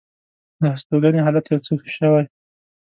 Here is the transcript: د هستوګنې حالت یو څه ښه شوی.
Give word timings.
د 0.59 0.61
هستوګنې 0.73 1.19
حالت 1.25 1.45
یو 1.47 1.63
څه 1.65 1.73
ښه 1.79 1.89
شوی. 1.97 2.23